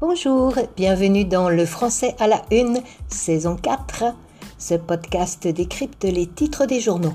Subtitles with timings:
[0.00, 4.04] Bonjour, bienvenue dans Le français à la une, saison 4.
[4.56, 7.14] Ce podcast décrypte les titres des journaux.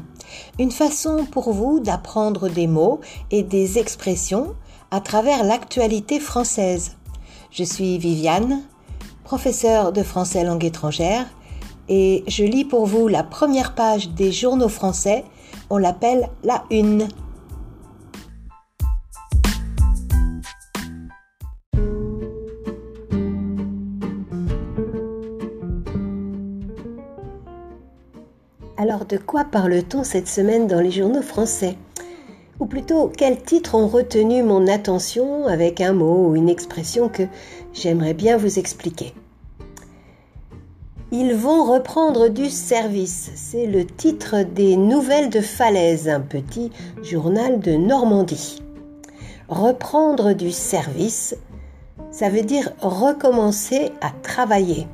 [0.59, 2.99] Une façon pour vous d'apprendre des mots
[3.31, 4.53] et des expressions
[4.91, 6.97] à travers l'actualité française.
[7.51, 8.63] Je suis Viviane,
[9.23, 11.25] professeure de français langue étrangère,
[11.87, 15.23] et je lis pour vous la première page des journaux français.
[15.69, 17.07] On l'appelle la une.
[28.83, 31.77] Alors de quoi parle-t-on cette semaine dans les journaux français?
[32.59, 37.23] Ou plutôt, quels titres ont retenu mon attention avec un mot ou une expression que
[37.71, 39.13] j'aimerais bien vous expliquer?
[41.13, 43.31] Ils vont reprendre du service.
[43.35, 46.69] C'est le titre des Nouvelles de Falaise, un petit
[47.01, 48.61] journal de Normandie.
[49.47, 51.37] Reprendre du service,
[52.11, 54.87] ça veut dire recommencer à travailler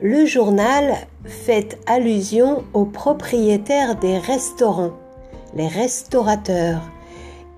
[0.00, 4.92] le journal fait allusion aux propriétaires des restaurants,
[5.54, 6.82] les restaurateurs,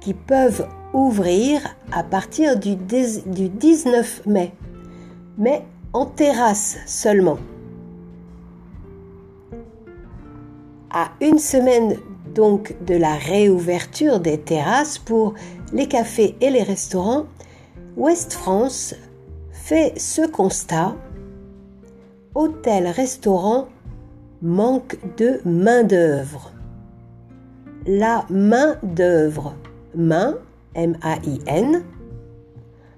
[0.01, 1.61] qui peuvent ouvrir
[1.93, 4.53] à partir du, 19 mai,
[5.37, 7.39] mais en terrasse seulement.
[10.91, 11.97] À une semaine
[12.35, 15.35] donc de la réouverture des terrasses pour
[15.73, 17.27] les cafés et les restaurants,
[17.97, 18.95] Ouest France
[19.53, 20.97] fait ce constat
[22.34, 23.69] hôtel-restaurant
[24.42, 26.53] manque de main-d'œuvre.
[27.87, 29.55] La main-d'œuvre,
[29.95, 30.39] main,
[30.75, 31.83] M-A-I-N,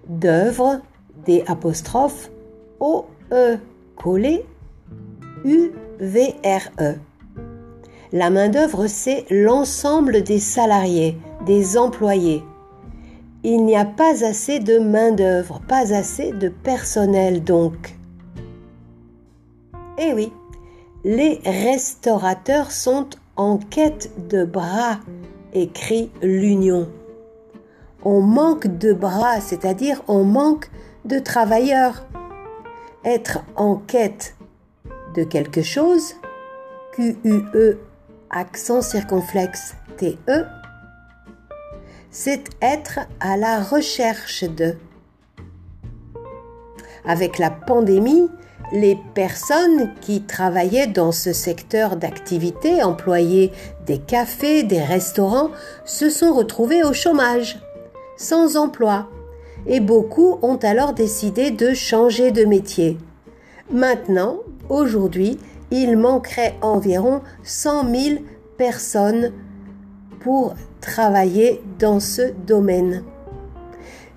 [0.09, 0.81] d'œuvre,
[1.25, 2.31] D apostrophe,
[2.81, 3.57] O-E
[3.97, 4.45] collé,
[5.45, 6.95] U-V-R-E.
[8.13, 12.45] La main-d'œuvre, c'est l'ensemble des salariés, des employés.
[13.43, 17.97] Il n'y a pas assez de main-d'œuvre, pas assez de personnel donc.
[20.05, 20.33] Eh oui,
[21.05, 24.99] les restaurateurs sont en quête de bras,
[25.53, 26.89] écrit l'Union.
[28.03, 30.71] On manque de bras, c'est-à-dire on manque
[31.05, 32.05] de travailleurs.
[33.05, 34.35] Être en quête
[35.15, 36.15] de quelque chose,
[36.95, 37.79] Q-U-E,
[38.31, 40.47] accent circonflexe T-E,
[42.11, 44.77] c'est être à la recherche de.
[47.05, 48.29] Avec la pandémie,
[48.73, 53.53] les personnes qui travaillaient dans ce secteur d'activité, employés
[53.87, 55.51] des cafés, des restaurants,
[55.85, 57.61] se sont retrouvées au chômage,
[58.17, 59.09] sans emploi,
[59.67, 62.99] et beaucoup ont alors décidé de changer de métier.
[63.71, 64.39] Maintenant,
[64.69, 65.39] aujourd'hui,
[65.71, 68.21] il manquerait environ 100 000
[68.57, 69.33] personnes
[70.21, 73.05] pour travailler dans ce domaine.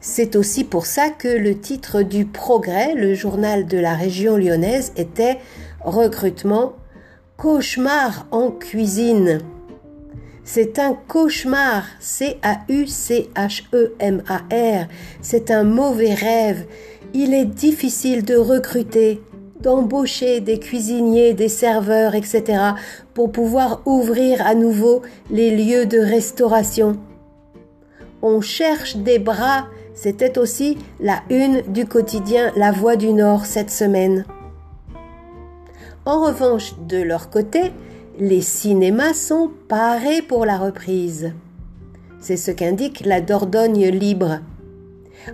[0.08, 4.94] C'est aussi pour ça que le titre du Progrès, le journal de la région lyonnaise,
[4.98, 5.40] était
[5.82, 6.74] Recrutement
[7.38, 9.40] Cauchemar en cuisine.
[10.44, 12.48] C'est un cauchemar, C-A-U-C-H-E-M-A-R.
[15.24, 16.68] C'est un mauvais rêve.
[17.16, 19.24] Il est difficile de recruter,
[19.60, 22.44] d'embaucher des cuisiniers, des serveurs, etc.
[23.16, 25.02] pour pouvoir ouvrir à nouveau
[25.32, 27.00] les lieux de restauration.
[28.22, 33.72] On cherche des bras c'était aussi la une du quotidien La Voix du Nord cette
[33.72, 34.26] semaine.
[36.06, 37.72] En revanche, de leur côté,
[38.20, 41.34] les cinémas sont parés pour la reprise.
[42.20, 44.42] C'est ce qu'indique la Dordogne libre.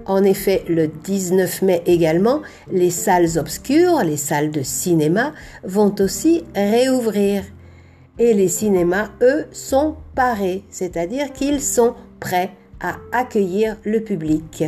[0.06, 5.34] En effet, le 19 mai également, les salles obscures, les salles de cinéma,
[5.64, 7.44] vont aussi réouvrir.
[8.20, 12.52] Et les cinémas, eux, sont parés, c'est-à-dire qu'ils sont prêts
[12.82, 14.66] à accueillir le public.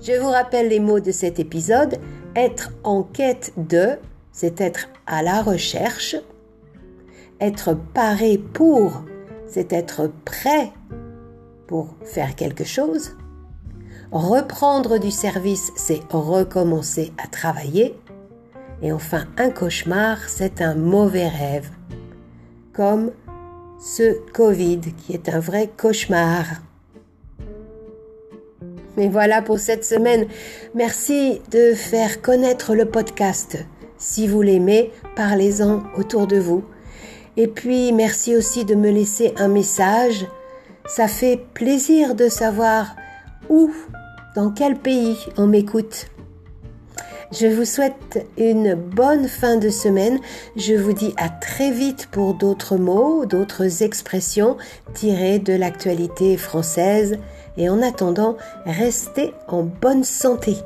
[0.00, 1.98] Je vous rappelle les mots de cet épisode.
[2.34, 3.96] Être en quête de,
[4.30, 6.16] c'est être à la recherche.
[7.40, 9.04] Être paré pour,
[9.46, 10.72] c'est être prêt
[11.66, 13.16] pour faire quelque chose.
[14.12, 17.98] Reprendre du service, c'est recommencer à travailler.
[18.82, 21.70] Et enfin, un cauchemar, c'est un mauvais rêve
[22.76, 23.12] comme
[23.80, 26.44] ce Covid qui est un vrai cauchemar.
[28.96, 30.26] Mais voilà pour cette semaine.
[30.74, 33.58] Merci de faire connaître le podcast.
[33.98, 36.64] Si vous l'aimez, parlez-en autour de vous.
[37.36, 40.26] Et puis, merci aussi de me laisser un message.
[40.86, 42.96] Ça fait plaisir de savoir
[43.50, 43.70] où,
[44.34, 46.06] dans quel pays on m'écoute.
[47.32, 50.20] Je vous souhaite une bonne fin de semaine.
[50.56, 54.56] Je vous dis à très vite pour d'autres mots, d'autres expressions
[54.94, 57.18] tirées de l'actualité française.
[57.56, 60.56] Et en attendant, restez en bonne santé.